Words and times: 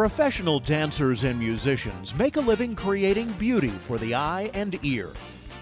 Professional 0.00 0.60
dancers 0.60 1.24
and 1.24 1.38
musicians 1.38 2.14
make 2.14 2.38
a 2.38 2.40
living 2.40 2.74
creating 2.74 3.30
beauty 3.32 3.68
for 3.68 3.98
the 3.98 4.14
eye 4.14 4.50
and 4.54 4.82
ear. 4.82 5.10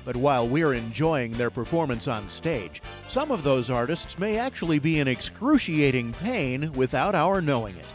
But 0.05 0.15
while 0.15 0.47
we're 0.47 0.75
enjoying 0.75 1.33
their 1.33 1.51
performance 1.51 2.07
on 2.07 2.31
stage, 2.31 2.81
some 3.09 3.33
of 3.33 3.43
those 3.43 3.69
artists 3.69 4.17
may 4.17 4.39
actually 4.39 4.79
be 4.79 5.01
in 5.01 5.09
excruciating 5.09 6.13
pain 6.13 6.73
without 6.75 7.17
our 7.17 7.41
knowing 7.41 7.75
it. 7.79 7.87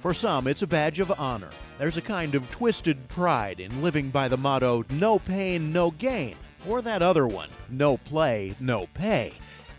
For 0.00 0.12
some, 0.12 0.48
it's 0.48 0.62
a 0.62 0.66
badge 0.66 0.98
of 0.98 1.12
honor. 1.12 1.50
There's 1.78 1.96
a 1.96 2.02
kind 2.02 2.34
of 2.34 2.50
twisted 2.50 3.08
pride 3.08 3.60
in 3.60 3.80
living 3.80 4.10
by 4.10 4.26
the 4.26 4.36
motto, 4.36 4.84
no 4.90 5.20
pain, 5.20 5.72
no 5.72 5.92
gain, 5.92 6.34
or 6.68 6.82
that 6.82 7.02
other 7.02 7.28
one, 7.28 7.50
no 7.70 7.98
play, 7.98 8.56
no 8.58 8.88
pay. 8.94 9.32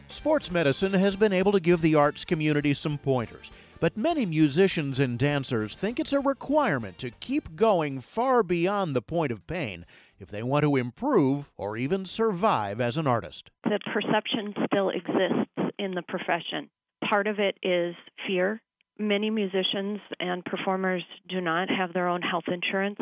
Sports 0.08 0.50
medicine 0.50 0.94
has 0.94 1.18
been 1.18 1.34
able 1.34 1.52
to 1.52 1.60
give 1.60 1.82
the 1.82 1.96
arts 1.96 2.24
community 2.24 2.74
some 2.74 2.98
pointers. 2.98 3.52
But 3.80 3.98
many 3.98 4.26
musicians 4.26 5.00
and 5.00 5.20
dancers 5.20 5.76
think 5.76 6.00
it's 6.00 6.14
a 6.14 6.20
requirement 6.20 6.98
to 7.00 7.12
keep 7.12 7.56
going 7.56 8.00
far 8.00 8.42
beyond 8.42 8.96
the 8.96 9.02
point 9.02 9.32
of 9.32 9.46
pain 9.48 9.86
if 10.20 10.30
they 10.30 10.44
want 10.44 10.64
to 10.64 10.78
improve 10.78 11.52
or 11.58 11.76
even 11.76 12.06
survive 12.06 12.80
as 12.80 12.98
an 12.98 13.06
artist. 13.06 13.52
The 13.64 13.80
perception 13.94 14.54
still 14.66 14.90
exists 14.90 15.74
in 15.78 15.94
the 15.94 16.04
profession. 16.04 16.70
Part 17.10 17.28
of 17.28 17.40
it 17.40 17.58
is 17.62 17.96
fear. 18.26 18.62
Many 18.98 19.30
musicians 19.30 20.00
and 20.22 20.44
performers 20.46 21.04
do 21.28 21.42
not 21.42 21.70
have 21.70 21.92
their 21.94 22.08
own 22.08 22.22
health 22.22 22.46
insurance 22.48 23.00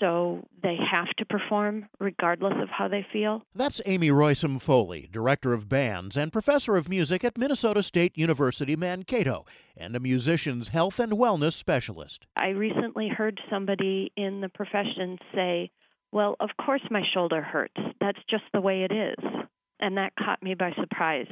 so 0.00 0.46
they 0.62 0.76
have 0.90 1.08
to 1.18 1.24
perform 1.24 1.86
regardless 2.00 2.54
of 2.60 2.68
how 2.68 2.88
they 2.88 3.06
feel. 3.12 3.42
That's 3.54 3.80
Amy 3.86 4.08
Roisum 4.08 4.60
Foley, 4.60 5.08
Director 5.12 5.52
of 5.52 5.68
Bands 5.68 6.16
and 6.16 6.32
Professor 6.32 6.76
of 6.76 6.88
Music 6.88 7.24
at 7.24 7.38
Minnesota 7.38 7.82
State 7.82 8.16
University 8.16 8.76
Mankato, 8.76 9.44
and 9.76 9.94
a 9.94 10.00
musician's 10.00 10.68
health 10.68 10.98
and 10.98 11.12
wellness 11.12 11.52
specialist. 11.54 12.26
I 12.36 12.48
recently 12.48 13.08
heard 13.08 13.40
somebody 13.50 14.12
in 14.16 14.40
the 14.40 14.48
profession 14.48 15.18
say, 15.34 15.70
Well, 16.12 16.36
of 16.40 16.50
course 16.64 16.82
my 16.90 17.02
shoulder 17.12 17.42
hurts. 17.42 17.80
That's 18.00 18.20
just 18.28 18.44
the 18.52 18.60
way 18.60 18.82
it 18.82 18.92
is. 18.92 19.24
And 19.80 19.96
that 19.96 20.12
caught 20.16 20.42
me 20.42 20.54
by 20.54 20.72
surprise. 20.80 21.28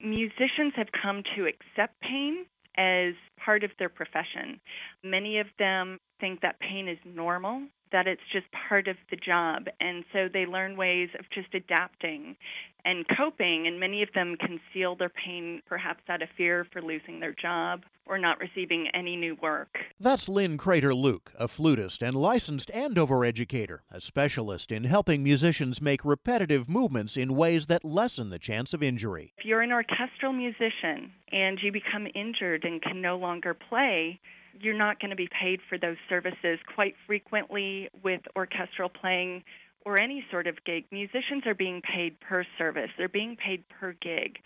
Musicians 0.00 0.74
have 0.76 0.88
come 1.02 1.22
to 1.36 1.46
accept 1.46 2.00
pain 2.00 2.44
as 2.76 3.14
part 3.42 3.64
of 3.64 3.70
their 3.78 3.88
profession. 3.88 4.60
Many 5.02 5.38
of 5.38 5.46
them 5.58 5.98
think 6.20 6.40
that 6.42 6.60
pain 6.60 6.88
is 6.88 6.98
normal 7.04 7.62
that 7.92 8.06
it's 8.06 8.22
just 8.32 8.46
part 8.68 8.88
of 8.88 8.96
the 9.10 9.16
job. 9.16 9.66
And 9.80 10.04
so 10.12 10.28
they 10.32 10.46
learn 10.46 10.76
ways 10.76 11.08
of 11.18 11.26
just 11.30 11.54
adapting 11.54 12.36
and 12.84 13.04
coping. 13.16 13.66
And 13.66 13.80
many 13.80 14.02
of 14.02 14.08
them 14.14 14.36
conceal 14.36 14.96
their 14.96 15.08
pain, 15.10 15.62
perhaps 15.66 16.02
out 16.08 16.22
of 16.22 16.28
fear 16.36 16.66
for 16.72 16.80
losing 16.80 17.20
their 17.20 17.34
job 17.34 17.82
or 18.06 18.18
not 18.18 18.38
receiving 18.38 18.88
any 18.94 19.16
new 19.16 19.36
work. 19.42 19.78
That's 19.98 20.28
Lynn 20.28 20.56
Crater 20.56 20.94
Luke, 20.94 21.32
a 21.38 21.48
flutist 21.48 22.02
and 22.02 22.16
licensed 22.16 22.70
Andover 22.70 23.24
educator, 23.24 23.82
a 23.90 24.00
specialist 24.00 24.70
in 24.70 24.84
helping 24.84 25.24
musicians 25.24 25.82
make 25.82 26.04
repetitive 26.04 26.68
movements 26.68 27.16
in 27.16 27.34
ways 27.34 27.66
that 27.66 27.84
lessen 27.84 28.30
the 28.30 28.38
chance 28.38 28.72
of 28.72 28.82
injury. 28.82 29.32
If 29.38 29.44
you're 29.44 29.62
an 29.62 29.72
orchestral 29.72 30.32
musician 30.32 31.10
and 31.32 31.58
you 31.60 31.72
become 31.72 32.06
injured 32.14 32.64
and 32.64 32.80
can 32.80 33.02
no 33.02 33.16
longer 33.16 33.54
play, 33.54 34.20
you're 34.60 34.76
not 34.76 35.00
going 35.00 35.10
to 35.10 35.16
be 35.16 35.28
paid 35.28 35.60
for 35.68 35.78
those 35.78 35.96
services. 36.08 36.58
Quite 36.74 36.94
frequently, 37.06 37.88
with 38.02 38.20
orchestral 38.36 38.88
playing 38.88 39.42
or 39.84 40.00
any 40.00 40.24
sort 40.30 40.46
of 40.46 40.56
gig, 40.64 40.84
musicians 40.90 41.46
are 41.46 41.54
being 41.54 41.80
paid 41.80 42.18
per 42.20 42.44
service, 42.58 42.90
they're 42.98 43.08
being 43.08 43.36
paid 43.36 43.64
per 43.68 43.92
gig. 43.92 44.38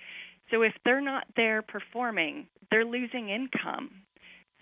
So 0.51 0.63
if 0.63 0.75
they're 0.85 1.01
not 1.01 1.25
there 1.37 1.63
performing, 1.63 2.47
they're 2.71 2.85
losing 2.85 3.31
income. 3.31 3.91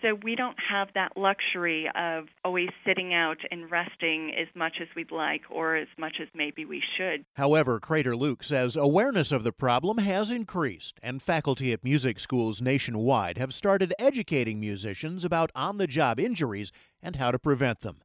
So 0.01 0.17
we 0.23 0.35
don't 0.35 0.57
have 0.69 0.87
that 0.95 1.17
luxury 1.17 1.89
of 1.93 2.27
always 2.45 2.69
sitting 2.85 3.13
out 3.13 3.37
and 3.51 3.69
resting 3.69 4.33
as 4.39 4.47
much 4.55 4.77
as 4.81 4.87
we'd 4.95 5.11
like 5.11 5.41
or 5.51 5.75
as 5.75 5.89
much 5.97 6.17
as 6.21 6.29
maybe 6.33 6.63
we 6.63 6.81
should. 6.97 7.25
However, 7.35 7.79
Crater 7.81 8.15
Luke 8.15 8.43
says 8.43 8.77
awareness 8.77 9.33
of 9.33 9.43
the 9.43 9.51
problem 9.51 9.97
has 9.97 10.31
increased, 10.31 10.99
and 11.03 11.21
faculty 11.21 11.73
at 11.73 11.83
music 11.83 12.21
schools 12.21 12.61
nationwide 12.61 13.37
have 13.37 13.53
started 13.53 13.93
educating 13.99 14.59
musicians 14.59 15.25
about 15.25 15.51
on 15.53 15.77
the 15.77 15.87
job 15.87 16.17
injuries 16.17 16.71
and 17.01 17.17
how 17.17 17.31
to 17.31 17.39
prevent 17.39 17.81
them. 17.81 17.99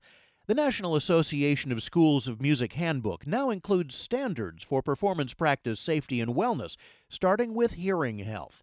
The 0.47 0.55
National 0.55 0.95
Association 0.95 1.73
of 1.73 1.83
Schools 1.83 2.29
of 2.29 2.43
Music 2.43 2.75
Handbook 2.75 3.27
now 3.27 3.49
includes 3.49 3.97
standards 3.97 4.63
for 4.63 4.83
performance 4.83 5.33
practice 5.33 5.81
safety 5.81 6.21
and 6.21 6.35
wellness, 6.35 6.77
starting 7.09 7.55
with 7.55 7.73
hearing 7.73 8.19
health. 8.19 8.63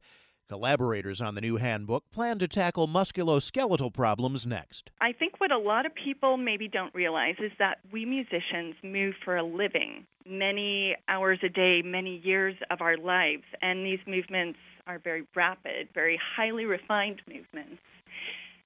Collaborators 0.52 1.22
on 1.22 1.36
the 1.36 1.40
new 1.40 1.56
handbook 1.56 2.04
plan 2.12 2.38
to 2.40 2.46
tackle 2.46 2.86
musculoskeletal 2.86 3.94
problems 3.94 4.46
next. 4.46 4.92
I 5.00 5.14
think 5.14 5.40
what 5.40 5.50
a 5.50 5.58
lot 5.58 5.86
of 5.86 5.94
people 5.96 6.36
maybe 6.36 6.68
don't 6.68 6.94
realize 6.94 7.36
is 7.40 7.54
that 7.58 7.78
we 7.90 8.04
musicians 8.04 8.76
move 8.84 9.14
for 9.24 9.38
a 9.38 9.46
living 9.46 10.06
many 10.28 10.98
hours 11.08 11.40
a 11.42 11.48
day, 11.48 11.82
many 11.86 12.18
years 12.26 12.54
of 12.70 12.82
our 12.82 12.98
lives, 12.98 13.44
and 13.62 13.86
these 13.86 14.02
movements 14.06 14.60
are 14.88 15.00
very 15.00 15.24
rapid, 15.38 15.88
very 15.94 16.20
highly 16.36 16.66
refined 16.66 17.22
movements. 17.30 17.82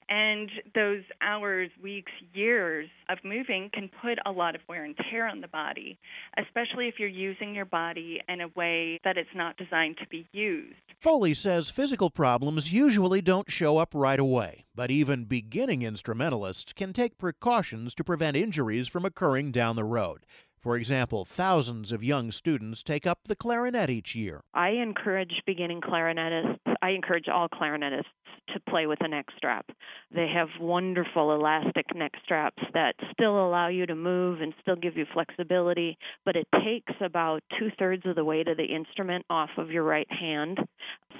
And 0.07 0.51
those 0.75 1.03
hours, 1.21 1.69
weeks, 1.81 2.11
years 2.33 2.87
of 3.09 3.17
moving 3.23 3.69
can 3.73 3.89
put 4.01 4.19
a 4.25 4.31
lot 4.31 4.53
of 4.53 4.61
wear 4.67 4.83
and 4.83 4.95
tear 5.09 5.27
on 5.27 5.41
the 5.41 5.47
body, 5.47 5.97
especially 6.37 6.87
if 6.87 6.99
you're 6.99 7.09
using 7.09 7.55
your 7.55 7.65
body 7.65 8.21
in 8.29 8.41
a 8.41 8.47
way 8.49 8.99
that 9.03 9.17
it's 9.17 9.29
not 9.35 9.57
designed 9.57 9.97
to 9.97 10.07
be 10.07 10.27
used. 10.31 10.75
Foley 10.99 11.33
says 11.33 11.69
physical 11.69 12.09
problems 12.09 12.71
usually 12.71 13.21
don't 13.21 13.51
show 13.51 13.77
up 13.77 13.89
right 13.93 14.19
away, 14.19 14.65
but 14.75 14.91
even 14.91 15.25
beginning 15.25 15.81
instrumentalists 15.81 16.73
can 16.73 16.93
take 16.93 17.17
precautions 17.17 17.95
to 17.95 18.03
prevent 18.03 18.37
injuries 18.37 18.87
from 18.87 19.05
occurring 19.05 19.51
down 19.51 19.75
the 19.75 19.83
road. 19.83 20.25
For 20.65 20.77
example, 20.77 21.25
thousands 21.25 21.91
of 21.91 22.03
young 22.03 22.31
students 22.31 22.81
take 22.81 23.05
up 23.05 23.19
the 23.25 23.35
clarinet 23.35 23.91
each 23.91 24.15
year. 24.15 24.41
I 24.55 24.69
encourage 24.69 25.43
beginning 25.45 25.79
clarinetists, 25.79 26.57
I 26.81 26.89
encourage 26.89 27.27
all 27.29 27.47
clarinetists 27.47 28.05
to 28.51 28.59
play 28.67 28.87
with 28.87 28.97
a 29.01 29.07
neck 29.07 29.27
strap. 29.37 29.67
They 30.09 30.27
have 30.33 30.47
wonderful 30.59 31.35
elastic 31.35 31.85
neck 31.93 32.13
straps 32.23 32.63
that 32.73 32.95
still 33.11 33.47
allow 33.47 33.67
you 33.67 33.85
to 33.85 33.93
move 33.93 34.41
and 34.41 34.55
still 34.59 34.75
give 34.75 34.97
you 34.97 35.05
flexibility, 35.13 35.99
but 36.25 36.35
it 36.35 36.47
takes 36.63 36.93
about 36.99 37.43
two 37.59 37.69
thirds 37.77 38.03
of 38.07 38.15
the 38.15 38.25
weight 38.25 38.47
of 38.47 38.57
the 38.57 38.65
instrument 38.65 39.23
off 39.29 39.51
of 39.57 39.69
your 39.69 39.83
right 39.83 40.11
hand. 40.11 40.57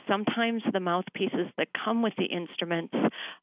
Sometimes 0.08 0.64
the 0.74 0.80
mouthpieces 0.80 1.52
that 1.60 1.68
come 1.84 2.02
with 2.02 2.14
the 2.18 2.26
instruments 2.26 2.96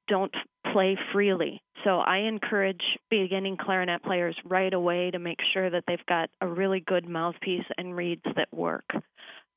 don't 0.09 0.35
play 0.73 0.97
freely. 1.13 1.63
So 1.85 1.99
I 1.99 2.19
encourage 2.19 2.83
beginning 3.11 3.57
clarinet 3.57 4.03
players 4.03 4.37
right 4.45 4.73
away 4.73 5.11
to 5.11 5.19
make 5.19 5.39
sure 5.53 5.69
that 5.71 5.85
they've 5.87 6.07
got 6.07 6.31
a 6.41 6.47
really 6.47 6.81
good 6.81 7.09
mouthpiece 7.09 7.65
and 7.77 7.97
reeds 7.97 8.23
that 8.37 8.49
work 8.53 8.85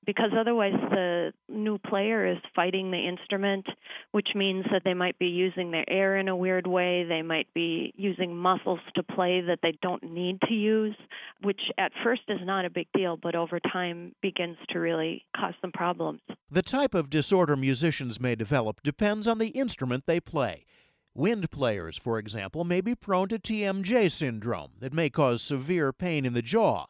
because 0.05 0.31
otherwise 0.37 0.73
the 0.91 1.33
new 1.49 1.77
player 1.77 2.27
is 2.27 2.37
fighting 2.55 2.91
the 2.91 3.07
instrument, 3.07 3.65
which 4.11 4.29
means 4.35 4.65
that 4.71 4.83
they 4.85 4.93
might 4.93 5.17
be 5.17 5.27
using 5.27 5.71
their 5.71 5.89
air 5.89 6.17
in 6.17 6.27
a 6.27 6.35
weird 6.35 6.67
way. 6.67 7.03
They 7.03 7.21
might 7.21 7.47
be 7.53 7.91
using 7.95 8.35
muscles 8.35 8.79
to 8.95 9.03
play 9.03 9.41
that 9.41 9.59
they 9.61 9.77
don't 9.81 10.03
need 10.03 10.39
to 10.41 10.53
use, 10.53 10.95
which 11.41 11.61
at 11.77 11.91
first 12.03 12.21
is 12.27 12.39
not 12.43 12.65
a 12.65 12.69
big 12.69 12.87
deal, 12.93 13.17
but 13.17 13.35
over 13.35 13.59
time 13.59 14.13
begins 14.21 14.57
to 14.69 14.79
really 14.79 15.25
cause 15.35 15.53
some 15.61 15.71
problems. 15.71 16.21
The 16.49 16.61
type 16.61 16.93
of 16.93 17.09
disorder 17.09 17.55
musicians 17.55 18.19
may 18.19 18.35
develop 18.35 18.81
depends 18.83 19.27
on 19.27 19.39
the 19.39 19.49
instrument 19.49 20.03
they 20.05 20.19
play. 20.19 20.65
Wind 21.17 21.49
players, 21.49 21.97
for 21.97 22.19
example, 22.19 22.65
may 22.65 22.81
be 22.81 22.93
prone 22.93 23.29
to 23.29 23.39
TMJ 23.39 24.11
syndrome 24.11 24.71
that 24.79 24.91
may 24.91 25.09
cause 25.09 25.41
severe 25.41 25.93
pain 25.93 26.25
in 26.25 26.33
the 26.33 26.41
jaw. 26.41 26.87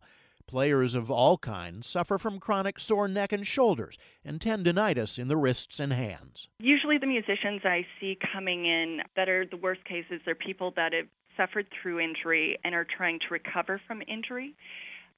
Players 0.47 0.96
of 0.96 1.12
all 1.12 1.38
kinds 1.38 1.86
suffer 1.86 2.18
from 2.18 2.40
chronic 2.40 2.80
sore 2.80 3.08
neck 3.08 3.31
and 3.31 3.46
shoulders 3.46 4.00
and 4.24 4.40
tendonitis 4.40 5.19
in 5.19 5.28
the 5.28 5.38
wrists 5.38 5.80
and 5.80 5.94
hands. 5.94 6.47
Usually, 6.58 6.97
the 6.97 7.05
musicians 7.05 7.61
I 7.66 7.85
see 7.99 8.17
coming 8.34 8.66
in 8.66 9.02
that 9.16 9.29
are 9.29 9.46
the 9.46 9.58
worst 9.58 9.85
cases 9.85 10.22
are 10.26 10.34
people 10.34 10.73
that 10.76 10.94
have 10.94 11.05
suffered 11.38 11.67
through 11.70 11.99
injury 11.99 12.58
and 12.64 12.73
are 12.73 12.88
trying 12.97 13.20
to 13.20 13.26
recover 13.29 13.79
from 13.85 14.02
injury. 14.08 14.55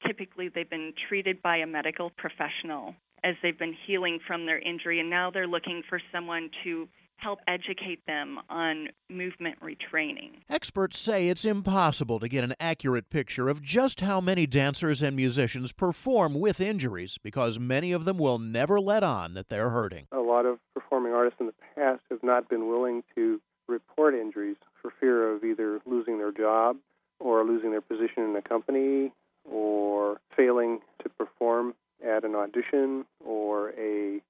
Typically, 0.06 0.50
they've 0.50 0.70
been 0.70 0.92
treated 1.08 1.42
by 1.42 1.56
a 1.56 1.66
medical 1.66 2.10
professional 2.10 2.94
as 3.24 3.36
they've 3.42 3.58
been 3.58 3.76
healing 3.88 4.20
from 4.28 4.46
their 4.46 4.60
injury, 4.60 5.00
and 5.00 5.10
now 5.10 5.32
they're 5.32 5.48
looking 5.48 5.82
for 5.88 6.02
someone 6.12 6.50
to 6.66 6.90
help 7.18 7.40
educate 7.48 8.06
them 8.06 8.40
on 8.50 8.90
movement 9.10 9.58
retraining. 9.62 10.32
Experts 10.50 11.00
say 11.00 11.28
it's 11.28 11.46
impossible 11.46 12.20
to 12.20 12.28
get 12.28 12.44
an 12.44 12.54
accurate 12.60 13.10
picture 13.10 13.50
of 13.50 13.62
just 13.62 14.02
how 14.02 14.22
many 14.22 14.48
dancers 14.48 15.02
and 15.02 15.16
musicians 15.16 15.72
perform 15.72 16.40
with 16.40 16.62
injuries 16.62 17.18
because 17.22 17.60
many 17.60 17.92
of 17.92 18.06
them 18.06 18.18
will 18.18 18.40
never 18.40 18.80
let 18.80 19.04
on 19.04 19.34
that 19.34 19.50
they're 19.50 19.72
hurting. 19.72 20.08
A 20.12 20.20
lot 20.20 20.46
of 20.46 20.60
performing 20.74 21.14
artists 21.14 21.40
in 21.40 21.48
the 21.48 21.54
past 21.76 22.02
have 22.10 22.24
not 22.24 22.50
been 22.50 22.68
willing 22.68 23.04
to 23.16 23.42
report 23.68 24.14
injuries 24.14 24.58
for 24.82 24.92
fear 25.00 25.34
of 25.34 25.44
either 25.44 25.80
losing 25.86 26.18
their 26.20 26.32
job 26.32 26.78
or 27.20 27.44
losing 27.44 27.72
their 27.72 27.82
position 27.82 28.24
in 28.24 28.36
a 28.36 28.42
company 28.42 29.12
or 29.44 30.20
failing 30.36 30.80
to 31.02 31.10
perform 31.10 31.74
at 32.06 32.24
an 32.24 32.36
audition 32.36 33.06
or 33.26 33.72
a 33.72 34.22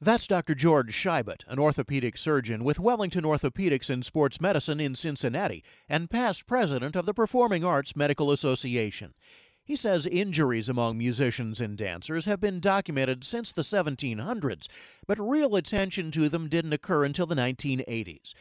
That's 0.00 0.26
Dr. 0.26 0.54
George 0.54 0.94
Shybut, 0.94 1.42
an 1.48 1.58
orthopedic 1.58 2.16
surgeon 2.16 2.62
with 2.62 2.78
Wellington 2.78 3.24
Orthopedics 3.24 3.90
and 3.90 4.04
Sports 4.04 4.40
Medicine 4.40 4.80
in 4.80 4.94
Cincinnati 4.94 5.64
and 5.88 6.08
past 6.08 6.46
president 6.46 6.94
of 6.94 7.06
the 7.06 7.14
Performing 7.14 7.64
Arts 7.64 7.96
Medical 7.96 8.30
Association. 8.30 9.14
He 9.68 9.76
says 9.76 10.06
injuries 10.06 10.70
among 10.70 10.96
musicians 10.96 11.60
and 11.60 11.76
dancers 11.76 12.24
have 12.24 12.40
been 12.40 12.58
documented 12.58 13.22
since 13.22 13.52
the 13.52 13.60
1700s, 13.60 14.66
but 15.06 15.18
real 15.18 15.56
attention 15.56 16.10
to 16.12 16.30
them 16.30 16.48
didn't 16.48 16.72
occur 16.72 17.04
until 17.04 17.26
the 17.26 17.34
1980s. 17.34 18.32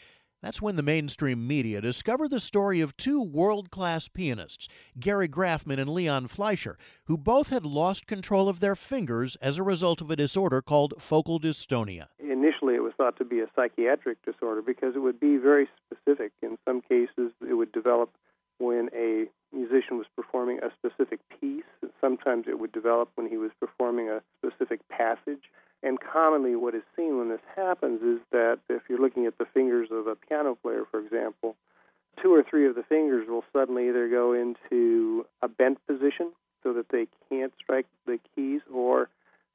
That's 0.48 0.62
when 0.62 0.78
the 0.78 0.82
mainstream 0.82 1.46
media 1.46 1.82
discovered 1.82 2.30
the 2.30 2.40
story 2.40 2.80
of 2.80 2.96
two 2.96 3.22
world 3.22 3.70
class 3.70 4.08
pianists, 4.08 4.70
Gary 4.98 5.28
Graffman 5.28 5.78
and 5.78 5.90
Leon 5.90 6.30
Fleisher, 6.30 6.78
who 7.08 7.18
both 7.18 7.50
had 7.50 7.66
lost 7.66 8.08
control 8.08 8.48
of 8.48 8.62
their 8.62 8.74
fingers 8.74 9.36
as 9.42 9.58
a 9.58 9.64
result 9.64 10.00
of 10.00 10.10
a 10.10 10.16
disorder 10.16 10.62
called 10.62 10.94
focal 11.00 11.38
dystonia. 11.38 12.08
Initially, 12.18 12.76
it 12.76 12.82
was 12.82 12.94
thought 12.96 13.18
to 13.18 13.26
be 13.26 13.42
a 13.42 13.48
psychiatric 13.58 14.24
disorder 14.24 14.62
because 14.62 14.96
it 14.96 15.00
would 15.00 15.20
be 15.20 15.36
very 15.36 15.68
specific. 15.86 16.32
In 16.42 16.58
some 16.64 16.80
cases, 16.80 17.34
it 17.42 17.56
would 17.56 17.74
develop 17.74 18.12
when 18.58 18.90
a 18.96 19.26
musician 19.54 19.98
was 19.98 20.08
performing 20.16 20.60
a 20.64 20.72
specific 20.80 21.20
piece. 21.42 21.66
Sometimes 22.00 22.46
it 22.48 22.58
would 22.58 22.72
develop 22.72 23.10
when 23.16 23.28
he 23.28 23.36
was 23.36 23.52
performing 23.60 24.08
a 24.08 24.22
specific 24.40 24.80
passage. 24.88 25.44
And 25.84 26.00
commonly, 26.00 26.56
what 26.56 26.76
is 26.76 26.84
seen 26.96 27.18
when 27.18 27.30
this 27.30 27.42
happens 27.56 28.02
is 28.02 28.20
that 28.32 28.60
if 28.70 28.84
you're 28.90 29.00
looking 29.00 29.26
at 29.26 29.38
the 29.38 29.46
fingers 29.46 29.90
of 29.92 30.08
a 30.08 30.16
piano 30.16 30.56
player, 30.56 30.84
for 30.90 31.00
example, 31.00 31.56
two 32.22 32.34
or 32.34 32.44
three 32.44 32.68
of 32.68 32.76
the 32.76 32.84
fingers 32.84 33.28
will 33.30 33.44
suddenly 33.54 33.90
either 33.90 34.10
go 34.10 34.34
into 34.34 35.26
a 35.42 35.48
bent 35.48 35.78
position 35.88 36.32
so 36.64 36.74
that 36.74 36.90
they 36.90 37.08
can't 37.30 37.54
strike 37.62 37.86
the 38.06 38.20
keys, 38.36 38.62
or 38.74 39.08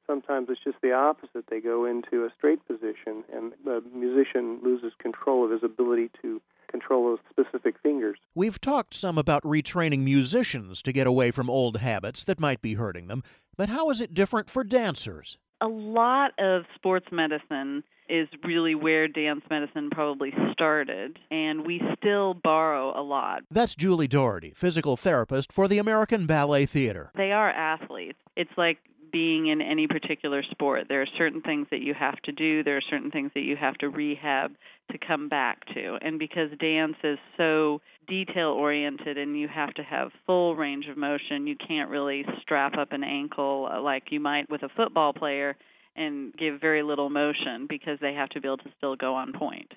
sometimes 0.07 0.47
it's 0.49 0.63
just 0.63 0.77
the 0.81 0.93
opposite. 0.93 1.45
They 1.49 1.59
go 1.59 1.85
into 1.85 2.23
a 2.23 2.29
straight 2.37 2.65
position, 2.65 3.25
and 3.31 3.51
the 3.65 3.83
musician 3.93 4.59
loses 4.63 4.93
control 4.97 5.43
of 5.43 5.51
his 5.51 5.63
ability 5.63 6.09
to 6.21 6.41
control 6.71 7.05
those 7.05 7.19
specific 7.29 7.75
fingers. 7.83 8.17
We've 8.33 8.59
talked 8.59 8.95
some 8.95 9.17
about 9.17 9.43
retraining 9.43 9.99
musicians 9.99 10.81
to 10.83 10.93
get 10.93 11.05
away 11.05 11.31
from 11.31 11.49
old 11.49 11.77
habits 11.77 12.23
that 12.23 12.39
might 12.39 12.61
be 12.61 12.75
hurting 12.75 13.07
them, 13.07 13.23
but 13.57 13.69
how 13.69 13.89
is 13.89 14.01
it 14.01 14.13
different 14.13 14.49
for 14.49 14.63
dancers? 14.63 15.37
A 15.63 15.67
lot 15.67 16.31
of 16.37 16.65
sports 16.75 17.07
medicine 17.11 17.83
is 18.09 18.27
really 18.43 18.75
where 18.75 19.07
dance 19.07 19.43
medicine 19.49 19.89
probably 19.89 20.33
started, 20.51 21.17
and 21.31 21.65
we 21.65 21.81
still 21.97 22.33
borrow 22.33 22.99
a 22.99 23.01
lot. 23.01 23.43
That's 23.49 23.73
Julie 23.73 24.09
Doherty, 24.09 24.51
physical 24.53 24.97
therapist 24.97 25.53
for 25.53 25.69
the 25.69 25.77
American 25.77 26.25
Ballet 26.25 26.65
Theater. 26.65 27.11
They 27.15 27.31
are 27.31 27.49
athletes. 27.49 28.19
It's 28.35 28.51
like 28.57 28.79
being 29.13 29.47
in 29.47 29.61
any 29.61 29.87
particular 29.87 30.43
sport. 30.51 30.87
There 30.89 31.01
are 31.01 31.07
certain 31.17 31.41
things 31.41 31.67
that 31.71 31.81
you 31.81 31.93
have 31.93 32.19
to 32.23 32.33
do, 32.33 32.63
there 32.63 32.75
are 32.75 32.89
certain 32.89 33.11
things 33.11 33.31
that 33.35 33.41
you 33.43 33.55
have 33.55 33.75
to 33.75 33.89
rehab 33.89 34.51
to 34.91 34.97
come 34.97 35.29
back 35.29 35.65
to. 35.73 35.97
And 36.01 36.19
because 36.19 36.49
dance 36.59 36.97
is 37.03 37.17
so 37.37 37.79
detail 38.07 38.49
oriented 38.49 39.17
and 39.17 39.39
you 39.39 39.47
have 39.47 39.73
to 39.75 39.83
have 39.83 40.11
full 40.25 40.55
range 40.55 40.87
of 40.87 40.97
motion, 40.97 41.47
you 41.47 41.55
can't 41.55 41.89
really 41.89 42.25
strap 42.41 42.77
up 42.77 42.91
an 42.91 43.03
ankle 43.03 43.69
like 43.81 44.05
you 44.09 44.19
might 44.19 44.49
with 44.49 44.63
a 44.63 44.69
football 44.75 45.13
player 45.13 45.55
and 45.95 46.33
give 46.33 46.59
very 46.59 46.81
little 46.83 47.09
motion 47.09 47.67
because 47.69 47.99
they 48.01 48.13
have 48.13 48.29
to 48.29 48.41
be 48.41 48.47
able 48.47 48.57
to 48.57 48.71
still 48.77 48.95
go 48.95 49.13
on 49.13 49.31
pointe. 49.31 49.71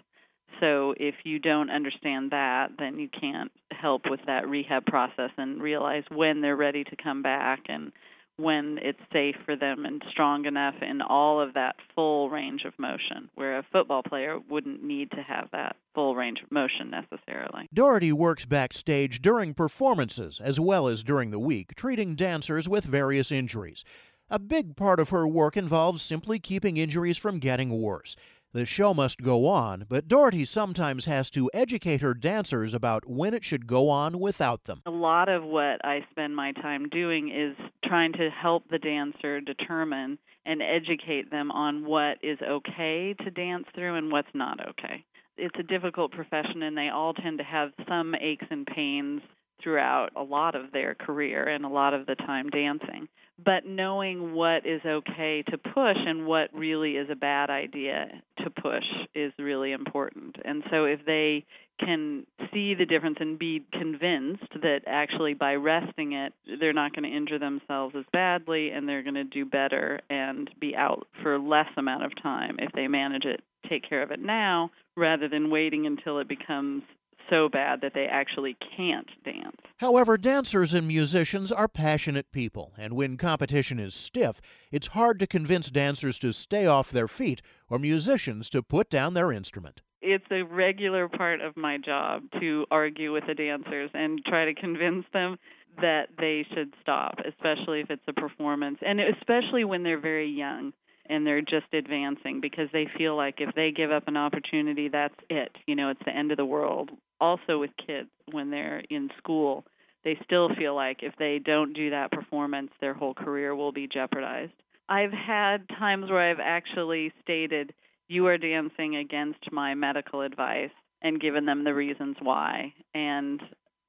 So 0.61 0.95
if 0.97 1.15
you 1.25 1.39
don't 1.39 1.71
understand 1.71 2.31
that, 2.31 2.69
then 2.79 2.99
you 2.99 3.09
can't 3.09 3.53
help 3.71 4.03
with 4.09 4.21
that 4.27 4.49
rehab 4.49 4.87
process 4.87 5.31
and 5.37 5.61
realize 5.61 6.05
when 6.11 6.41
they're 6.41 6.57
ready 6.57 6.85
to 6.85 6.97
come 6.97 7.23
back 7.23 7.65
and 7.69 7.93
when 8.39 8.79
it's 8.83 9.01
safe 9.13 9.37
for 9.45 9.57
them 9.57 9.87
and 9.87 10.03
strong 10.11 10.45
enough 10.45 10.75
in 10.83 11.01
all 11.01 11.41
of 11.41 11.55
that 11.55 11.77
full 11.95 12.29
range 12.29 12.65
of 12.65 12.79
motion, 12.79 13.31
where 13.35 13.59
a 13.59 13.67
football 13.73 14.03
player 14.03 14.39
wouldn't 14.51 14.83
need 14.83 15.11
to 15.13 15.23
have 15.23 15.49
that 15.53 15.77
full 15.95 16.15
range 16.15 16.41
of 16.43 16.53
motion 16.53 16.91
necessarily. 16.91 17.69
Doherty 17.73 18.13
works 18.13 18.45
backstage 18.45 19.23
during 19.23 19.55
performances 19.55 20.41
as 20.43 20.61
well 20.61 20.87
as 20.87 21.03
during 21.03 21.31
the 21.31 21.39
week, 21.39 21.75
treating 21.75 22.15
dancers 22.15 22.69
with 22.69 22.85
various 22.85 23.33
injuries. 23.33 23.85
A 24.29 24.39
big 24.39 24.77
part 24.77 24.99
of 24.99 25.11
her 25.11 25.27
work 25.27 25.57
involves 25.57 26.03
simply 26.03 26.39
keeping 26.39 26.77
injuries 26.77 27.17
from 27.17 27.39
getting 27.39 27.81
worse. 27.81 28.17
The 28.57 28.65
show 28.65 28.95
must 28.95 29.21
go 29.21 29.47
on, 29.49 29.85
but 29.87 30.09
Doherty 30.09 30.47
sometimes 30.47 31.05
has 31.05 31.29
to 31.33 31.51
educate 31.53 32.01
her 32.01 32.15
dancers 32.15 32.73
about 32.73 33.07
when 33.07 33.35
it 33.35 33.45
should 33.45 33.67
go 33.67 33.91
on 33.91 34.19
without 34.19 34.65
them. 34.65 34.81
A 34.87 34.91
lot 34.91 35.29
of 35.29 35.45
what 35.45 35.85
I 35.85 36.07
spend 36.11 36.35
my 36.35 36.53
time 36.53 36.89
doing 36.89 37.29
is 37.29 37.55
trying 37.85 38.15
to 38.15 38.31
help 38.31 38.63
the 38.71 38.79
dancer 38.79 39.43
determine 39.43 40.19
and 40.47 40.63
educate 40.63 41.31
them 41.31 41.51
on 41.51 41.85
what 41.85 42.17
is 42.23 42.39
okay 42.41 43.15
to 43.23 43.31
dance 43.31 43.67
through 43.75 43.97
and 43.97 44.11
what's 44.11 44.33
not 44.33 44.67
okay. 44.71 45.05
It's 45.37 45.59
a 45.59 45.63
difficult 45.63 46.13
profession, 46.13 46.63
and 46.63 46.79
they 46.79 46.89
all 46.89 47.13
tend 47.13 47.37
to 47.37 47.45
have 47.45 47.73
some 47.87 48.15
aches 48.15 48.47
and 48.49 48.67
pains 48.67 49.21
throughout 49.63 50.11
a 50.17 50.23
lot 50.23 50.55
of 50.55 50.73
their 50.73 50.95
career 50.95 51.47
and 51.47 51.67
a 51.67 51.69
lot 51.69 51.93
of 51.93 52.07
the 52.07 52.15
time 52.15 52.49
dancing. 52.49 53.09
But 53.43 53.67
knowing 53.67 54.33
what 54.33 54.65
is 54.65 54.81
okay 54.85 55.43
to 55.51 55.59
push 55.59 55.97
and 55.97 56.27
what 56.27 56.55
really 56.55 56.93
is 56.93 57.09
a 57.11 57.17
bad 57.17 57.51
idea 57.51 58.23
to 58.39 58.46
push 58.61 58.85
is 59.15 59.33
really 59.39 59.73
important. 59.73 60.37
And 60.45 60.63
so 60.71 60.85
if 60.85 61.01
they 61.07 61.45
can 61.79 62.27
see 62.53 62.75
the 62.75 62.87
difference 62.87 63.19
and 63.21 63.39
be 63.39 63.63
convinced 63.73 64.49
that 64.63 64.81
actually 64.87 65.35
by 65.35 65.55
resting 65.55 66.13
it, 66.13 66.33
they're 66.59 66.73
not 66.73 66.95
going 66.95 67.09
to 67.11 67.15
injure 67.17 67.39
themselves 67.39 67.95
as 67.97 68.05
badly 68.13 68.71
and 68.71 68.89
they're 68.89 69.03
going 69.03 69.15
to 69.15 69.25
do 69.25 69.45
better 69.45 70.01
and 70.09 70.51
be 70.59 70.75
out 70.75 71.07
for 71.23 71.39
less 71.39 71.69
amount 71.77 72.05
of 72.05 72.13
time 72.23 72.57
if 72.59 72.73
they 72.73 72.89
manage 72.89 73.25
it, 73.25 73.43
take 73.69 73.87
care 73.89 74.03
of 74.03 74.11
it 74.11 74.21
now 74.21 74.71
rather 74.97 75.29
than 75.29 75.51
waiting 75.51 75.87
until 75.87 76.19
it 76.19 76.29
becomes 76.29 76.83
so 77.31 77.49
bad 77.49 77.81
that 77.81 77.93
they 77.95 78.07
actually 78.07 78.57
can't 78.77 79.09
dance. 79.25 79.57
However, 79.79 80.17
dancers 80.17 80.75
and 80.75 80.87
musicians 80.87 81.53
are 81.53 81.69
passionate 81.69 82.33
people, 82.33 82.73
and 82.79 82.95
when 82.95 83.17
competition 83.17 83.79
is 83.79 83.95
stiff, 83.95 84.41
it's 84.71 84.89
hard 84.89 85.19
to 85.21 85.27
convince 85.27 85.71
dancers 85.71 86.19
to 86.21 86.33
stay 86.33 86.67
off 86.67 86.91
their 86.91 87.09
feet 87.09 87.43
or 87.69 87.79
musicians 87.79 88.49
to 88.51 88.63
put 88.63 88.91
down 88.91 89.15
their 89.15 89.33
instrument. 89.33 89.83
It's 90.03 90.27
a 90.31 90.43
regular 90.43 91.09
part 91.09 91.41
of 91.41 91.57
my 91.57 91.79
job 91.79 92.23
to 92.41 92.65
argue 92.71 93.13
with 93.13 93.25
the 93.27 93.35
dancers 93.35 93.91
and 93.93 94.25
try 94.25 94.45
to 94.45 94.55
convince 94.55 95.05
them 95.13 95.37
that 95.81 96.09
they 96.19 96.47
should 96.55 96.73
stop, 96.81 97.19
especially 97.27 97.81
if 97.81 97.91
it's 97.91 98.03
a 98.09 98.13
performance, 98.13 98.79
and 98.87 99.01
especially 99.01 99.65
when 99.65 99.83
they're 99.83 100.01
very 100.01 100.29
young 100.29 100.73
and 101.09 101.27
they're 101.27 101.41
just 101.41 101.73
advancing 101.73 102.41
because 102.41 102.69
they 102.73 102.89
feel 102.97 103.17
like 103.17 103.37
if 103.39 103.55
they 103.55 103.71
give 103.71 103.91
up 103.91 104.09
an 104.09 104.17
opportunity, 104.17 104.89
that's 104.89 105.15
it. 105.31 105.51
You 105.67 105.75
know, 105.75 105.91
it's 105.91 106.03
the 106.05 106.17
end 106.17 106.31
of 106.31 106.37
the 106.37 106.45
world. 106.45 106.91
Also, 107.21 107.59
with 107.59 107.71
kids, 107.85 108.09
when 108.31 108.51
they're 108.51 108.83
in 108.91 109.11
school, 109.19 109.65
they 110.05 110.19
still 110.25 110.49
feel 110.55 110.75
like 110.75 110.99
if 111.03 111.15
they 111.19 111.41
don't 111.45 111.73
do 111.73 111.91
that 111.91 112.13
performance, 112.13 112.71
their 112.81 112.95
whole 112.95 113.15
career 113.15 113.55
will 113.55 113.73
be 113.73 113.89
jeopardized. 113.89 114.53
I've 114.89 115.13
had 115.13 115.69
times 115.79 116.11
where 116.11 116.31
I've 116.31 116.41
actually 116.41 117.13
stated, 117.23 117.73
You 118.09 118.27
are 118.27 118.39
dancing 118.39 118.97
against 118.97 119.51
my 119.51 119.75
medical 119.75 120.21
advice, 120.21 120.71
and 121.03 121.21
given 121.21 121.45
them 121.45 121.65
the 121.65 121.75
reasons 121.75 122.17
why. 122.23 122.73
And 122.95 123.41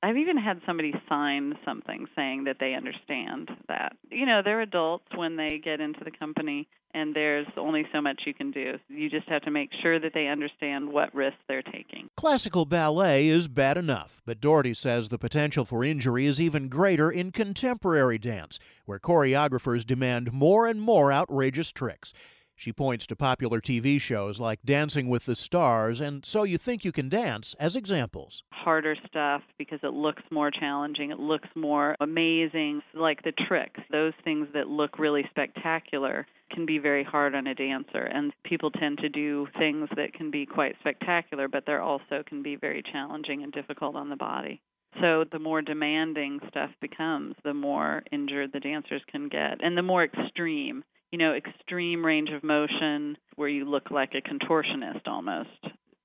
I've 0.08 0.16
even 0.16 0.38
had 0.38 0.62
somebody 0.66 0.94
sign 1.10 1.56
something 1.66 2.08
saying 2.16 2.46
that 2.46 2.58
they 2.62 2.76
understand 2.76 3.50
that. 3.68 3.98
You 4.10 4.26
know, 4.26 4.40
they're 4.42 4.62
adults 4.62 5.04
when 5.14 5.36
they 5.36 5.60
get 5.62 5.82
into 5.82 6.02
the 6.06 6.12
company 6.12 6.70
and 6.94 7.14
there's 7.14 7.48
only 7.58 7.86
so 7.92 8.00
much 8.00 8.22
you 8.26 8.34
can 8.34 8.52
do. 8.52 8.76
You 8.88 9.10
just 9.10 9.28
have 9.28 9.42
to 9.42 9.52
make 9.52 9.70
sure 9.82 10.00
that 10.00 10.14
they 10.14 10.28
understand 10.28 10.94
what 10.94 11.14
risks 11.14 11.42
they're 11.50 11.62
taking. 11.62 12.10
Classical 12.16 12.64
ballet 12.64 13.28
is 13.28 13.50
bad 13.50 13.78
enough, 13.78 14.22
but 14.26 14.40
Doherty 14.40 14.74
says 14.74 15.10
the 15.10 15.20
potential 15.20 15.66
for 15.66 15.84
injury 15.84 16.26
is 16.26 16.40
even 16.40 16.70
greater 16.70 17.12
in 17.12 17.34
contemporary 17.34 18.18
dance, 18.18 18.60
where 18.86 19.00
choreographers 19.00 19.86
demand 19.86 20.32
more 20.32 20.68
and 20.68 20.80
more 20.80 21.12
outrageous 21.12 21.74
tricks. 21.74 22.14
She 22.60 22.74
points 22.74 23.06
to 23.08 23.16
popular 23.16 23.62
TV 23.62 24.02
shows 24.02 24.40
like 24.40 24.64
Dancing 24.66 25.10
with 25.10 25.26
the 25.26 25.36
Stars 25.36 26.02
and 26.02 26.26
So 26.26 26.42
You 26.42 26.58
Think 26.58 26.84
You 26.84 26.92
Can 26.92 27.08
Dance 27.08 27.56
as 27.60 27.76
examples. 27.76 28.42
Harder 28.52 28.96
stuff 29.08 29.44
because 29.60 29.80
it 29.84 29.94
looks 29.94 30.24
more 30.32 30.50
challenging, 30.50 31.12
it 31.12 31.20
looks 31.20 31.48
more 31.56 31.96
amazing, 32.00 32.82
like 32.96 33.22
the 33.22 33.32
tricks, 33.48 33.80
those 33.92 34.14
things 34.24 34.48
that 34.56 34.68
look 34.68 34.98
really 34.98 35.24
spectacular 35.30 36.26
can 36.52 36.66
be 36.66 36.80
very 36.80 37.04
hard 37.04 37.36
on 37.36 37.46
a 37.46 37.54
dancer 37.54 38.06
and 38.06 38.34
people 38.44 38.72
tend 38.72 38.98
to 38.98 39.10
do 39.10 39.48
things 39.60 39.88
that 39.96 40.16
can 40.16 40.32
be 40.32 40.44
quite 40.44 40.76
spectacular 40.80 41.48
but 41.48 41.64
they're 41.68 41.84
also 41.84 42.24
can 42.26 42.42
be 42.42 42.56
very 42.56 42.82
challenging 42.92 43.44
and 43.44 43.54
difficult 43.54 43.96
on 43.96 44.10
the 44.10 44.16
body. 44.16 44.60
So 45.00 45.26
the 45.32 45.38
more 45.38 45.62
demanding 45.62 46.40
stuff 46.50 46.72
becomes, 46.82 47.36
the 47.44 47.54
more 47.54 48.02
injured 48.12 48.52
the 48.52 48.60
dancers 48.60 49.04
can 49.12 49.30
get 49.30 49.64
and 49.64 49.78
the 49.78 49.84
more 49.84 50.04
extreme 50.04 50.84
you 51.12 51.18
know, 51.18 51.34
extreme 51.34 52.06
range 52.06 52.30
of 52.30 52.44
motion 52.44 53.18
where 53.36 53.50
you 53.50 53.66
look 53.66 53.92
like 53.92 54.14
a 54.14 54.22
contortionist 54.22 55.08
almost. 55.08 55.50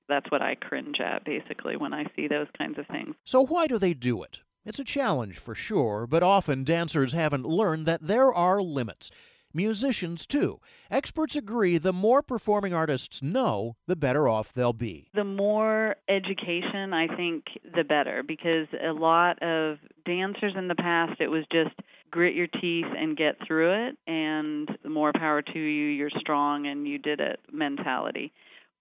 That's 0.09 0.29
what 0.31 0.41
I 0.41 0.55
cringe 0.55 0.99
at 0.99 1.23
basically 1.25 1.77
when 1.77 1.93
I 1.93 2.05
see 2.15 2.27
those 2.27 2.47
kinds 2.57 2.77
of 2.77 2.87
things. 2.87 3.15
So, 3.25 3.45
why 3.45 3.67
do 3.67 3.77
they 3.77 3.93
do 3.93 4.21
it? 4.23 4.39
It's 4.65 4.79
a 4.79 4.85
challenge 4.85 5.39
for 5.39 5.55
sure, 5.55 6.07
but 6.07 6.23
often 6.23 6.63
dancers 6.63 7.11
haven't 7.11 7.45
learned 7.45 7.85
that 7.85 8.07
there 8.07 8.33
are 8.33 8.61
limits. 8.61 9.11
musicians 9.53 10.25
too. 10.25 10.59
Experts 10.89 11.35
agree 11.35 11.77
the 11.77 11.93
more 11.93 12.21
performing 12.23 12.73
artists 12.73 13.21
know, 13.21 13.75
the 13.87 13.95
better 13.95 14.27
off 14.27 14.51
they'll 14.51 14.73
be. 14.73 15.09
The 15.13 15.23
more 15.23 15.95
education, 16.09 16.93
I 16.93 17.07
think, 17.15 17.43
the 17.75 17.83
better, 17.83 18.23
because 18.23 18.67
a 18.83 18.93
lot 18.93 19.41
of 19.43 19.77
dancers 20.05 20.53
in 20.57 20.69
the 20.69 20.75
past, 20.75 21.21
it 21.21 21.27
was 21.27 21.45
just 21.51 21.75
grit 22.13 22.35
your 22.35 22.47
teeth 22.61 22.85
and 22.95 23.17
get 23.17 23.35
through 23.45 23.87
it, 23.87 23.97
and 24.05 24.69
the 24.83 24.89
more 24.89 25.11
power 25.11 25.41
to 25.41 25.59
you, 25.59 25.87
you're 25.87 26.11
strong 26.19 26.67
and 26.67 26.87
you 26.87 26.99
did 26.99 27.19
it 27.19 27.39
mentality. 27.51 28.31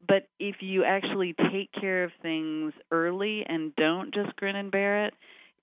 But 0.07 0.29
if 0.39 0.57
you 0.61 0.85
actually 0.85 1.35
take 1.51 1.73
care 1.73 2.05
of 2.05 2.11
things 2.21 2.75
early 2.91 3.43
and 3.49 3.75
don't 3.77 4.12
just 4.12 4.37
grin 4.37 4.57
and 4.57 4.71
bear 4.71 5.07
it, 5.07 5.15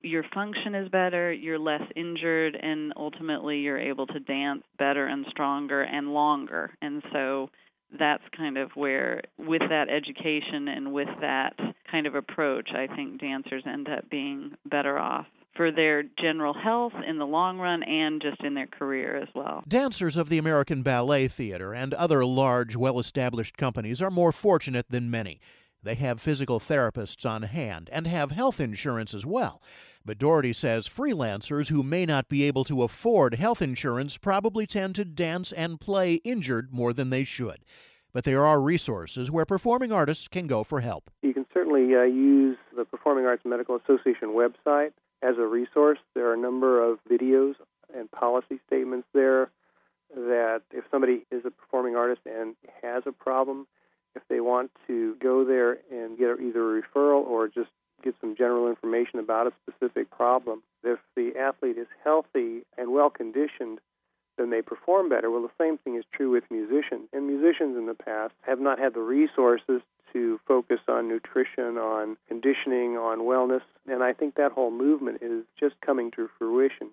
your 0.02 0.24
function 0.34 0.74
is 0.74 0.90
better, 0.90 1.32
you're 1.32 1.60
less 1.60 1.84
injured, 1.96 2.56
and 2.60 2.92
ultimately 2.98 3.60
you're 3.60 3.78
able 3.78 4.08
to 4.08 4.20
dance 4.20 4.64
better 4.80 5.06
and 5.06 5.26
stronger 5.30 5.84
and 5.84 6.12
longer. 6.12 6.72
And 6.82 7.04
so 7.14 7.52
that's 8.00 8.24
kind 8.36 8.58
of 8.58 8.72
where, 8.74 9.22
with 9.38 9.62
that 9.70 9.90
education 9.90 10.70
and 10.70 10.92
with 10.92 11.10
that 11.22 11.54
kind 11.92 12.08
of 12.08 12.16
approach, 12.16 12.70
I 12.74 12.88
think 12.96 13.22
dancers 13.22 13.64
end 13.68 13.90
up 13.90 14.10
being 14.10 14.54
better 14.66 14.98
off 14.98 15.28
for 15.56 15.72
their 15.72 16.04
general 16.04 16.54
health 16.54 16.94
in 17.08 17.18
the 17.18 17.26
long 17.26 17.58
run 17.58 17.84
and 17.84 18.22
just 18.22 18.42
in 18.44 18.54
their 18.54 18.68
career 18.68 19.18
as 19.18 19.28
well. 19.36 19.64
Dancers 19.68 20.16
of 20.16 20.30
the 20.30 20.38
American 20.38 20.84
Ballet 20.84 21.28
Theater 21.28 21.74
and 21.74 21.94
other 21.94 22.26
large, 22.26 22.76
well 22.76 23.00
established 23.00 23.58
companies 23.58 24.02
are 24.02 24.12
more 24.12 24.32
fortunate 24.32 24.86
than 24.90 25.12
many. 25.12 25.40
They 25.82 25.96
have 25.96 26.20
physical 26.20 26.60
therapists 26.60 27.30
on 27.30 27.44
hand 27.44 27.90
and 27.92 28.06
have 28.06 28.32
health 28.32 28.60
insurance 28.60 29.14
as 29.14 29.26
well. 29.26 29.62
But 30.06 30.18
Doherty 30.18 30.54
says 30.54 30.90
freelancers 30.90 31.70
who 31.70 31.84
may 31.84 32.06
not 32.06 32.28
be 32.28 32.44
able 32.44 32.66
to 32.66 32.84
afford 32.84 33.36
health 33.36 33.62
insurance 33.62 34.18
probably 34.18 34.68
tend 34.68 34.96
to 34.96 35.06
dance 35.06 35.52
and 35.52 35.80
play 35.80 36.16
injured 36.26 36.74
more 36.74 36.92
than 36.94 37.10
they 37.10 37.24
should. 37.24 37.60
But 38.12 38.24
there 38.24 38.46
are 38.46 38.60
resources 38.60 39.30
where 39.30 39.46
performing 39.46 39.92
artists 39.92 40.28
can 40.28 40.48
go 40.48 40.64
for 40.64 40.82
help. 40.82 41.12
You 41.22 41.34
can 41.34 41.46
certainly 41.54 41.96
uh, 41.96 42.04
use 42.04 42.58
the 42.76 42.84
Performing 42.84 43.26
Arts 43.26 43.44
Medical 43.46 43.76
Association 43.76 44.30
website 44.30 44.92
as 45.22 45.38
a 45.38 45.46
resource. 45.46 46.00
There 46.16 46.28
are 46.28 46.34
a 46.34 46.38
number 46.38 46.84
of 46.84 47.00
videos 47.10 47.56
and 47.96 48.10
policy 48.12 48.60
statements 48.68 49.08
there 49.14 49.50
that 50.16 50.62
if 50.72 50.84
somebody 50.90 51.26
is 51.32 51.44
a 51.46 51.52
performing 51.52 51.96
artist 51.96 52.22
and 52.26 52.56
has 52.82 53.04
a 53.06 53.12
problem, 53.12 53.68
if 54.16 54.24
they 54.28 54.40
want 54.40 54.72
to 54.88 55.16
go 55.16 55.46
there 55.46 55.78
and 55.92 56.18
get 56.18 56.40
either 56.40 56.78
a 56.78 56.82
referral 56.82 57.26
or 57.26 57.48
just 57.48 57.70
get 58.04 58.16
some 58.22 58.36
general 58.36 58.70
information 58.70 59.20
about 59.20 59.48
a 59.48 59.54
specific 59.62 60.10
problem, 60.10 60.64
if 60.84 61.00
the 61.16 61.34
athlete 61.38 61.78
is 61.78 61.88
healthy 62.04 62.62
and 62.78 62.92
well 62.92 63.10
conditioned, 63.10 63.80
then 64.38 64.50
they 64.50 64.62
perform 64.62 65.10
better. 65.10 65.30
Well, 65.30 65.42
the 65.42 65.64
same 65.64 65.78
thing 65.78 65.96
is 65.96 66.06
true 66.14 66.32
with 66.32 66.46
musicians. 66.50 67.10
And 67.14 67.28
musicians 67.28 67.78
in 67.78 67.86
the 67.86 67.94
past 67.94 68.34
have 68.42 68.60
not 68.60 68.80
had 68.80 68.94
the 68.94 69.02
resources 69.02 69.82
to 70.14 70.40
focus 70.48 70.80
on 70.88 71.08
nutrition, 71.08 71.78
on 71.78 72.18
conditioning, 72.28 72.98
on 72.98 73.20
wellness. 73.20 73.62
And 73.88 74.04
I 74.04 74.14
think 74.14 74.36
that 74.36 74.52
whole 74.52 74.72
movement 74.72 75.22
is 75.22 75.44
just 75.60 75.76
coming 75.86 76.12
to 76.12 76.30
fruition. 76.38 76.90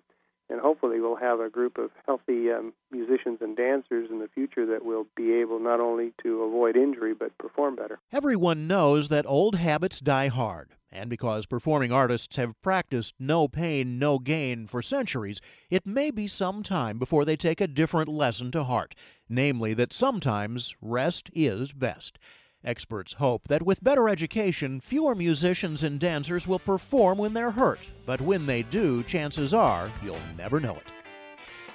And 0.49 0.61
hopefully, 0.61 1.01
we'll 1.01 1.17
have 1.17 1.41
a 1.41 1.49
group 1.49 1.77
of 1.77 1.91
healthy 2.05 2.49
um, 2.51 2.71
musicians 2.89 3.39
and 3.41 3.57
dancers 3.57 4.09
in 4.09 4.19
the 4.19 4.29
future 4.29 4.65
that 4.67 4.85
will 4.85 5.05
be 5.15 5.33
able 5.33 5.59
not 5.59 5.81
only 5.81 6.13
to 6.23 6.41
avoid 6.43 6.77
injury 6.77 7.13
but 7.13 7.37
perform 7.37 7.75
better. 7.75 7.99
Everyone 8.13 8.65
knows 8.65 9.09
that 9.09 9.25
old 9.27 9.55
habits 9.55 9.99
die 9.99 10.27
hard. 10.29 10.71
And 10.89 11.09
because 11.09 11.45
performing 11.45 11.91
artists 11.91 12.37
have 12.37 12.59
practiced 12.61 13.13
no 13.19 13.49
pain, 13.49 13.99
no 13.99 14.19
gain 14.19 14.67
for 14.67 14.81
centuries, 14.81 15.41
it 15.69 15.85
may 15.85 16.11
be 16.11 16.27
some 16.27 16.63
time 16.63 16.97
before 16.97 17.25
they 17.25 17.35
take 17.35 17.59
a 17.59 17.67
different 17.67 18.07
lesson 18.07 18.49
to 18.51 18.63
heart 18.63 18.95
namely, 19.29 19.73
that 19.73 19.93
sometimes 19.93 20.75
rest 20.81 21.29
is 21.33 21.71
best. 21.71 22.19
Experts 22.63 23.13
hope 23.13 23.47
that 23.47 23.61
with 23.63 23.83
better 23.83 24.09
education, 24.09 24.81
fewer 24.81 25.15
musicians 25.15 25.83
and 25.83 25.99
dancers 25.99 26.47
will 26.47 26.59
perform 26.59 27.17
when 27.17 27.33
they're 27.33 27.51
hurt, 27.51 27.79
but 28.05 28.19
when 28.19 28.45
they 28.45 28.63
do, 28.63 29.03
chances 29.03 29.53
are 29.53 29.91
you'll 30.03 30.17
never 30.37 30.59
know 30.59 30.75
it. 30.75 30.87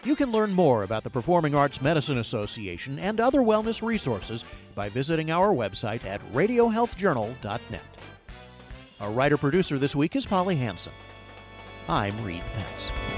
You 0.04 0.16
can 0.16 0.32
learn 0.32 0.52
more 0.52 0.82
about 0.82 1.04
the 1.04 1.10
Performing 1.10 1.54
Arts 1.54 1.80
Medicine 1.80 2.18
Association 2.18 2.98
and 2.98 3.20
other 3.20 3.40
wellness 3.40 3.80
resources 3.80 4.44
by 4.74 4.88
visiting 4.88 5.30
our 5.30 5.54
website 5.54 6.04
at 6.04 6.20
radiohealthjournal.net. 6.32 7.80
Our 9.00 9.10
writer 9.12 9.36
producer 9.36 9.78
this 9.78 9.94
week 9.94 10.16
is 10.16 10.26
Polly 10.26 10.56
Hanson. 10.56 10.92
I'm 11.88 12.24
Reed 12.24 12.42
Pence. 12.54 13.11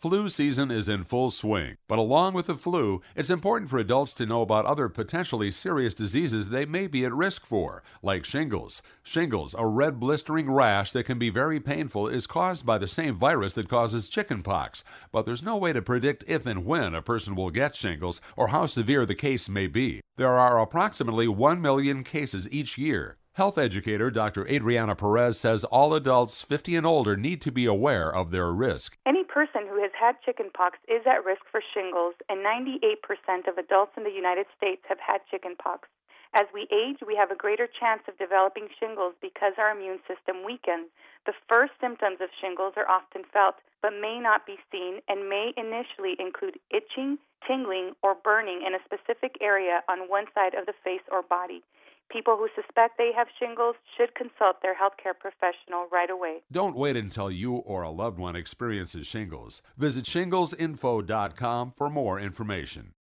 Flu 0.00 0.28
season 0.28 0.70
is 0.70 0.88
in 0.88 1.02
full 1.02 1.28
swing, 1.28 1.76
but 1.88 1.98
along 1.98 2.32
with 2.32 2.46
the 2.46 2.54
flu, 2.54 3.00
it's 3.16 3.30
important 3.30 3.68
for 3.68 3.80
adults 3.80 4.14
to 4.14 4.26
know 4.26 4.42
about 4.42 4.64
other 4.64 4.88
potentially 4.88 5.50
serious 5.50 5.92
diseases 5.92 6.50
they 6.50 6.64
may 6.64 6.86
be 6.86 7.04
at 7.04 7.12
risk 7.12 7.44
for, 7.44 7.82
like 8.00 8.24
shingles. 8.24 8.80
Shingles, 9.02 9.56
a 9.58 9.66
red 9.66 9.98
blistering 9.98 10.48
rash 10.48 10.92
that 10.92 11.02
can 11.02 11.18
be 11.18 11.30
very 11.30 11.58
painful, 11.58 12.06
is 12.06 12.28
caused 12.28 12.64
by 12.64 12.78
the 12.78 12.86
same 12.86 13.16
virus 13.16 13.54
that 13.54 13.68
causes 13.68 14.08
chickenpox, 14.08 14.84
but 15.10 15.26
there's 15.26 15.42
no 15.42 15.56
way 15.56 15.72
to 15.72 15.82
predict 15.82 16.22
if 16.28 16.46
and 16.46 16.64
when 16.64 16.94
a 16.94 17.02
person 17.02 17.34
will 17.34 17.50
get 17.50 17.74
shingles 17.74 18.20
or 18.36 18.48
how 18.48 18.66
severe 18.66 19.04
the 19.04 19.16
case 19.16 19.48
may 19.48 19.66
be. 19.66 20.00
There 20.16 20.38
are 20.38 20.60
approximately 20.60 21.26
1 21.26 21.60
million 21.60 22.04
cases 22.04 22.48
each 22.52 22.78
year. 22.78 23.17
Health 23.38 23.56
educator 23.56 24.10
Dr. 24.10 24.48
Adriana 24.50 24.96
Perez 24.96 25.38
says 25.38 25.62
all 25.62 25.94
adults 25.94 26.42
50 26.42 26.74
and 26.74 26.84
older 26.84 27.16
need 27.16 27.40
to 27.42 27.52
be 27.52 27.66
aware 27.66 28.12
of 28.12 28.32
their 28.32 28.50
risk. 28.50 28.98
Any 29.06 29.22
person 29.22 29.62
who 29.70 29.80
has 29.80 29.92
had 29.94 30.18
chickenpox 30.26 30.76
is 30.88 31.06
at 31.06 31.22
risk 31.24 31.42
for 31.48 31.62
shingles, 31.62 32.18
and 32.28 32.42
98% 32.42 32.98
of 33.46 33.56
adults 33.56 33.92
in 33.96 34.02
the 34.02 34.10
United 34.10 34.46
States 34.56 34.82
have 34.88 34.98
had 34.98 35.20
chickenpox. 35.30 35.86
As 36.34 36.50
we 36.52 36.66
age, 36.74 36.98
we 37.06 37.14
have 37.14 37.30
a 37.30 37.38
greater 37.38 37.68
chance 37.70 38.02
of 38.08 38.18
developing 38.18 38.66
shingles 38.74 39.14
because 39.22 39.54
our 39.56 39.70
immune 39.70 40.02
system 40.10 40.42
weakens. 40.42 40.90
The 41.24 41.38
first 41.46 41.78
symptoms 41.80 42.18
of 42.20 42.34
shingles 42.42 42.74
are 42.74 42.90
often 42.90 43.22
felt 43.22 43.62
but 43.80 43.94
may 43.94 44.18
not 44.18 44.50
be 44.50 44.58
seen 44.74 44.98
and 45.06 45.30
may 45.30 45.54
initially 45.54 46.18
include 46.18 46.58
itching, 46.74 47.22
tingling, 47.46 47.94
or 48.02 48.18
burning 48.18 48.66
in 48.66 48.74
a 48.74 48.82
specific 48.82 49.38
area 49.40 49.86
on 49.88 50.10
one 50.10 50.26
side 50.34 50.58
of 50.58 50.66
the 50.66 50.74
face 50.82 51.06
or 51.06 51.22
body. 51.22 51.62
People 52.10 52.38
who 52.38 52.48
suspect 52.54 52.96
they 52.96 53.10
have 53.14 53.26
shingles 53.38 53.76
should 53.96 54.14
consult 54.14 54.62
their 54.62 54.74
healthcare 54.74 55.18
professional 55.18 55.86
right 55.92 56.08
away. 56.08 56.38
Don't 56.50 56.76
wait 56.76 56.96
until 56.96 57.30
you 57.30 57.56
or 57.56 57.82
a 57.82 57.90
loved 57.90 58.18
one 58.18 58.34
experiences 58.34 59.06
shingles. 59.06 59.60
Visit 59.76 60.04
shinglesinfo.com 60.04 61.72
for 61.76 61.90
more 61.90 62.18
information. 62.18 62.94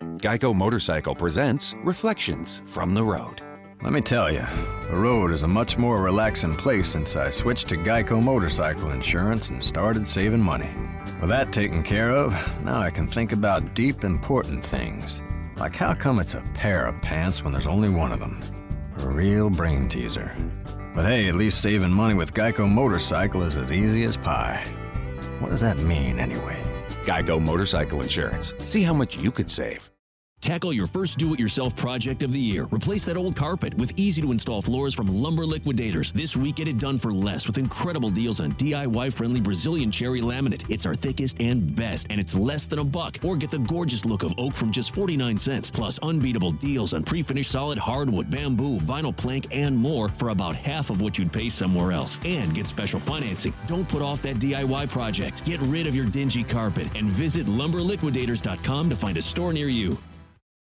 Geico 0.00 0.54
Motorcycle 0.54 1.14
presents 1.14 1.74
Reflections 1.84 2.62
from 2.66 2.94
the 2.94 3.02
Road. 3.02 3.42
Let 3.82 3.92
me 3.92 4.00
tell 4.00 4.30
you, 4.30 4.44
the 4.88 4.96
road 4.96 5.32
is 5.32 5.42
a 5.42 5.48
much 5.48 5.76
more 5.76 6.00
relaxing 6.00 6.54
place 6.54 6.88
since 6.88 7.16
I 7.16 7.30
switched 7.30 7.68
to 7.70 7.76
Geico 7.76 8.22
Motorcycle 8.22 8.92
Insurance 8.92 9.50
and 9.50 9.62
started 9.62 10.06
saving 10.06 10.40
money. 10.40 10.70
With 11.20 11.30
that 11.30 11.52
taken 11.52 11.82
care 11.82 12.10
of, 12.10 12.32
now 12.64 12.80
I 12.80 12.90
can 12.90 13.08
think 13.08 13.32
about 13.32 13.74
deep, 13.74 14.04
important 14.04 14.64
things 14.64 15.20
like 15.62 15.76
how 15.76 15.94
come 15.94 16.18
it's 16.18 16.34
a 16.34 16.40
pair 16.54 16.86
of 16.86 17.00
pants 17.02 17.44
when 17.44 17.52
there's 17.52 17.68
only 17.68 17.88
one 17.88 18.10
of 18.10 18.18
them? 18.18 18.40
A 18.98 19.08
real 19.08 19.48
brain 19.48 19.88
teaser. 19.88 20.34
But 20.92 21.04
hey, 21.04 21.28
at 21.28 21.36
least 21.36 21.62
saving 21.62 21.92
money 21.92 22.14
with 22.14 22.34
Geico 22.34 22.68
Motorcycle 22.68 23.44
is 23.44 23.56
as 23.56 23.70
easy 23.70 24.02
as 24.02 24.16
pie. 24.16 24.64
What 25.38 25.50
does 25.50 25.60
that 25.60 25.78
mean 25.78 26.18
anyway? 26.18 26.60
Geico 27.04 27.40
Motorcycle 27.40 28.00
Insurance. 28.00 28.52
See 28.58 28.82
how 28.82 28.92
much 28.92 29.16
you 29.16 29.30
could 29.30 29.48
save. 29.48 29.88
Tackle 30.42 30.72
your 30.72 30.88
first 30.88 31.18
do 31.18 31.32
it 31.32 31.38
yourself 31.38 31.76
project 31.76 32.24
of 32.24 32.32
the 32.32 32.38
year. 32.38 32.66
Replace 32.72 33.04
that 33.04 33.16
old 33.16 33.36
carpet 33.36 33.74
with 33.74 33.92
easy 33.96 34.20
to 34.20 34.32
install 34.32 34.60
floors 34.60 34.92
from 34.92 35.06
Lumber 35.06 35.46
Liquidators. 35.46 36.10
This 36.16 36.36
week, 36.36 36.56
get 36.56 36.66
it 36.66 36.78
done 36.78 36.98
for 36.98 37.12
less 37.12 37.46
with 37.46 37.58
incredible 37.58 38.10
deals 38.10 38.40
on 38.40 38.50
DIY 38.54 39.14
friendly 39.14 39.40
Brazilian 39.40 39.92
cherry 39.92 40.20
laminate. 40.20 40.68
It's 40.68 40.84
our 40.84 40.96
thickest 40.96 41.36
and 41.38 41.76
best, 41.76 42.08
and 42.10 42.18
it's 42.20 42.34
less 42.34 42.66
than 42.66 42.80
a 42.80 42.84
buck. 42.84 43.18
Or 43.22 43.36
get 43.36 43.52
the 43.52 43.60
gorgeous 43.60 44.04
look 44.04 44.24
of 44.24 44.34
oak 44.36 44.52
from 44.52 44.72
just 44.72 44.92
49 44.92 45.38
cents, 45.38 45.70
plus 45.70 46.00
unbeatable 46.00 46.50
deals 46.50 46.92
on 46.92 47.04
pre 47.04 47.22
finished 47.22 47.52
solid 47.52 47.78
hardwood, 47.78 48.28
bamboo, 48.28 48.80
vinyl 48.80 49.16
plank, 49.16 49.46
and 49.52 49.76
more 49.76 50.08
for 50.08 50.30
about 50.30 50.56
half 50.56 50.90
of 50.90 51.00
what 51.00 51.18
you'd 51.18 51.32
pay 51.32 51.50
somewhere 51.50 51.92
else. 51.92 52.18
And 52.24 52.52
get 52.52 52.66
special 52.66 52.98
financing. 52.98 53.54
Don't 53.68 53.88
put 53.88 54.02
off 54.02 54.20
that 54.22 54.40
DIY 54.40 54.88
project. 54.88 55.44
Get 55.44 55.60
rid 55.62 55.86
of 55.86 55.94
your 55.94 56.06
dingy 56.06 56.42
carpet 56.42 56.88
and 56.96 57.06
visit 57.06 57.46
lumberliquidators.com 57.46 58.90
to 58.90 58.96
find 58.96 59.16
a 59.16 59.22
store 59.22 59.52
near 59.52 59.68
you. 59.68 59.96